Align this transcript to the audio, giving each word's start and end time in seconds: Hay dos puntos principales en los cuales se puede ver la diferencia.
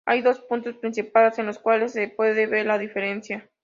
Hay 0.03 0.23
dos 0.23 0.39
puntos 0.39 0.77
principales 0.77 1.37
en 1.37 1.45
los 1.45 1.59
cuales 1.59 1.91
se 1.91 2.07
puede 2.07 2.47
ver 2.47 2.65
la 2.65 2.79
diferencia. 2.79 3.51